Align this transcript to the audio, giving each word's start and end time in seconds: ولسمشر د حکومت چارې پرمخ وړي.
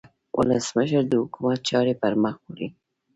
ولسمشر 0.37 1.03
د 1.07 1.13
حکومت 1.23 1.59
چارې 1.69 1.93
پرمخ 2.01 2.35
وړي. 2.45 2.67